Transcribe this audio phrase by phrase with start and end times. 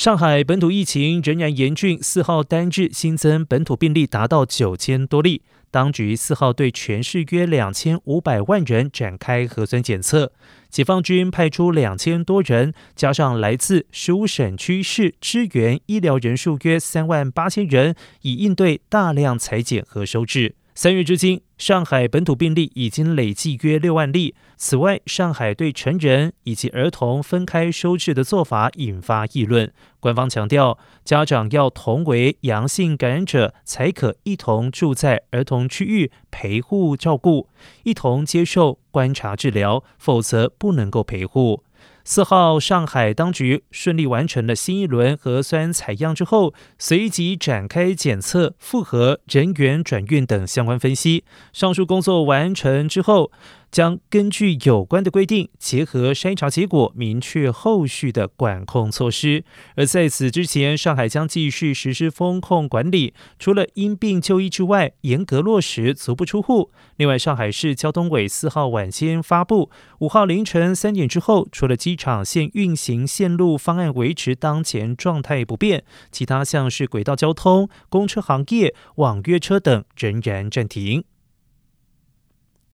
[0.00, 5.42] 上海本土疫情仍然严峻，四号单日新增本土病例达到九千多例。
[5.70, 10.32] 当局四号对全市约两千五百万人展开核酸检测，
[10.70, 20.54] 解放军派出两千多人，加上来自十五省区市支援医疗人数约三万八千人，以应对大量裁剪和收治。
[20.72, 24.34] 三月至今，上海本土病例已经累计约六万例。
[24.56, 29.70] 此外，上海对成人以及儿童分开收治的做法引发议论。
[29.98, 37.48] 官方强调，家长要同为阳性感染者，才可一同住在儿童区域陪护照顾，
[37.82, 41.64] 一同接受观察治疗，否则不能够陪护。
[42.12, 51.22] 四号，上海当局顺利完成了新一轮核酸采样之后，随即展开检测、复核、人员转运等相关分析。
[51.52, 53.30] 上述工作完成之后。
[53.70, 59.44] 将根据有关的规定，结合筛查结果，明确后续的管控措施。
[59.76, 66.70] 而在此之前，上海将继续实施风控管理，除了因病就医之外，严格落实足不出户。
[66.96, 81.04] 另外，上海市交通委四号晚间发布，五号凌晨三点之后，除了机场线运行线路方案维持当前状态不变，其他像是轨道交通、公车行业、网约车等仍然暂停。